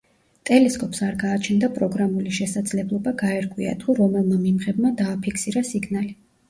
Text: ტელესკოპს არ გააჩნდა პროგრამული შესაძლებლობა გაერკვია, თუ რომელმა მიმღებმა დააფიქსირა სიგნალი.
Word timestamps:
ტელესკოპს 0.49 1.01
არ 1.07 1.17
გააჩნდა 1.23 1.69
პროგრამული 1.75 2.33
შესაძლებლობა 2.39 3.15
გაერკვია, 3.23 3.79
თუ 3.85 3.99
რომელმა 4.05 4.43
მიმღებმა 4.49 4.97
დააფიქსირა 5.05 5.69
სიგნალი. 5.75 6.15